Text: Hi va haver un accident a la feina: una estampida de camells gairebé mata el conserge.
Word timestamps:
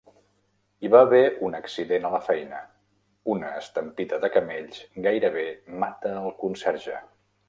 Hi 0.85 0.89
va 0.93 0.99
haver 1.07 1.25
un 1.49 1.57
accident 1.57 2.07
a 2.07 2.09
la 2.13 2.21
feina: 2.29 2.61
una 3.33 3.51
estampida 3.59 4.19
de 4.23 4.31
camells 4.37 4.79
gairebé 5.09 5.45
mata 5.85 6.15
el 6.23 6.33
conserge. 6.45 6.97